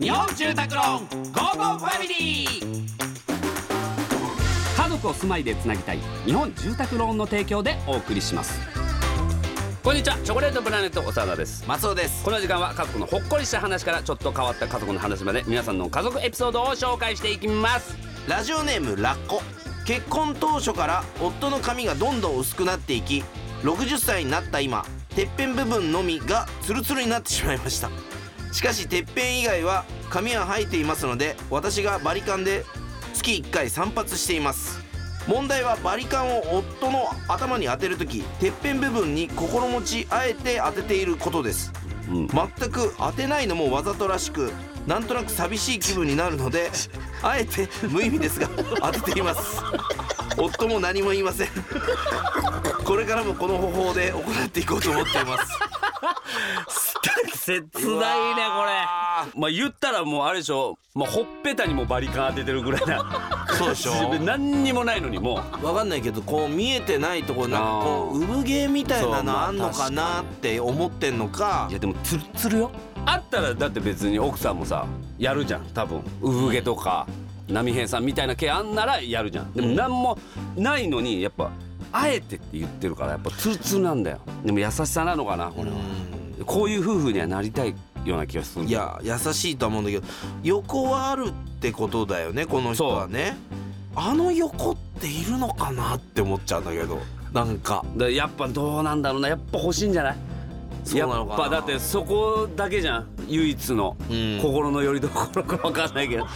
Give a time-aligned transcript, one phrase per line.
[0.00, 2.86] 日本住宅ローンゴーゴーファミリー。
[4.76, 8.58] 家族を住まいでつなぎたい日本住宅ローンの提供でお送りします。
[9.84, 11.64] こんにちはチョコレートプラネット長田です。
[11.68, 12.24] 松尾です。
[12.24, 17.96] この時間は家族のほっこりした話からちょっと変わった家族の話まで皆さんの家族エピソードを紹介していきます。
[18.26, 19.42] ラジオネームラッコ。
[19.86, 23.22] 結婚当初から夫の髪がどんどん薄くなっていき
[23.62, 24.84] 60歳になった今
[25.16, 27.88] てっぺん部分のみがツルツルになってしまいました。
[28.52, 32.66] しかしてっぺん以外は髪は生えていますので私がバリカンで
[33.14, 34.78] 月1回散髪しています。
[35.26, 41.72] 問題はバリカンを夫の頭に当てる時てっぺん部分に心持ちあえて当てていることです。
[42.10, 42.28] うん。
[42.28, 44.52] 全く当てないのもわざとらしく
[44.86, 46.70] なんとなく寂しい気分になるので
[47.22, 48.48] あえて無意味ですが
[48.80, 49.62] 当てています
[50.36, 51.48] 夫も何も言いません。
[52.84, 55.58] これからもこの方法で行っていこうと思っています。
[57.46, 59.40] 切ないねこれ。
[59.40, 63.46] まあ言ったらもうあれでしょ、まあ、ほっぺたにもバリカン当ててるぐらいな。
[63.56, 64.14] そうでしょ。
[64.18, 65.36] 何にもないのにも。
[65.62, 71.68] わかんないけどこう見えてないとこなんかこう産毛みたいなのあんのかなって思ってんのか。
[71.70, 72.70] いやでもツルツルよ。
[73.04, 74.84] あったらだって別に奥さんもさ
[75.16, 75.66] やるじゃん。
[75.72, 77.06] 多分産毛とか
[77.48, 79.52] 波平さんみたいな毛あんならやるじゃん。
[79.52, 80.18] でも何も
[80.56, 81.50] ないのにやっぱ
[81.92, 84.20] あえてって言ってるからやっぱツルツルなんだよ。
[84.44, 85.76] でも優しさなのかなこれは。
[86.44, 90.06] こういう夫婦にはなりたいような気がするいや優しいとは思うんだけど
[90.42, 93.36] 横はあるってことだよねこの人はね。
[93.94, 97.00] あの横っているのかなって思っちゃうんだけど
[97.32, 97.84] なんか。
[97.96, 99.28] だやっぱどうなんだろうな。
[99.28, 100.16] やっぱ欲しいんじゃない？
[100.84, 101.42] そうなのかな。
[101.42, 103.06] やっぱだってそこだけじゃん。
[103.26, 104.38] 唯一のうん。
[104.42, 106.26] 心の拠り所か分かんないけど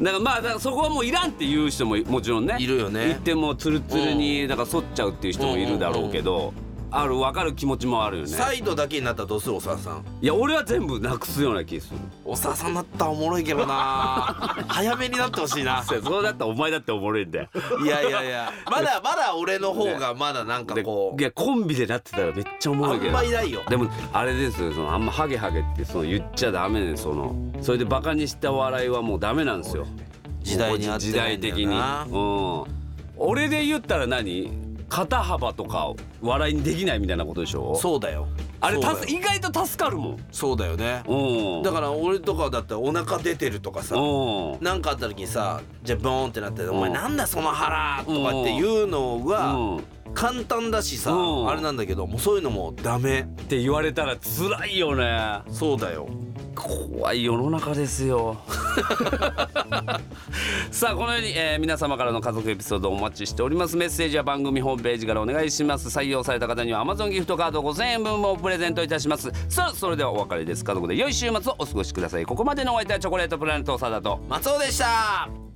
[0.00, 3.08] だからまあだからそこはもういらんっていう人ももちろんねいるよね。
[3.08, 6.54] 言ってもツルツルにだから反っちゃうっていう人もいるだろうけど
[6.90, 8.28] ある分かる気持ちもあるよね。
[8.30, 10.04] サイドだけになったらどうするおささん？
[10.22, 12.00] いや俺は全部なくすような気する。
[12.24, 14.54] おささんだったらおもろいけどな。
[14.68, 15.82] 早めになってほしいな。
[15.82, 17.48] そうそうだったらお前だっておもろいんだよ。
[17.84, 18.52] いやいやいや。
[18.70, 23.12] まだまだ俺の方がまだなんかでこいやコンビでなってたらめっちゃおもうあんろいけど。
[23.12, 23.62] まいないよ。
[23.68, 27.34] でもあれですよそのあんまハゲハゲってその言っちゃダメでその。
[27.60, 29.86] それでバカにした笑いはもうダメなんですよ。
[30.42, 31.64] 時代に合って時代的に。
[31.66, 32.64] うん。
[33.16, 34.67] 俺で言ったら何？
[34.88, 37.76] 肩幅とか笑いにできないみたいなことでしょ？
[37.76, 38.26] そうだよ。
[38.60, 40.16] あれたす意外と助かるもん。
[40.32, 41.02] そうだよね。
[41.06, 41.62] うん。
[41.62, 44.64] だから俺とかだったらお腹出てるとかさうん。
[44.64, 49.84] なんかあった時にさじゃあボーンってなって「お前うんなんだその腹」とかっていうのがうん。
[50.14, 51.48] 簡単だしさうん。
[51.50, 53.20] あれなんだけどもうそういうのもダメ。
[53.20, 55.40] って言われたら辛いよね。
[55.50, 56.08] そうだよ
[56.58, 58.36] 怖い世の中ですよ。
[60.70, 63.76] さあこのように、えー皆様からの家族エピソードをお待ちしております。
[63.76, 65.88] メッセージは番組ホームページからお願いします。
[65.88, 69.30] 採用された方には Amazon ギフトカード5000円分もプレゼントいたします。
[69.48, 70.64] さあそれではお別れです。
[70.64, 72.26] 家族で良い週末をお過ごしください。
[72.26, 75.47] ここまでのお相手はチョコレートプラネット長田と松尾でした。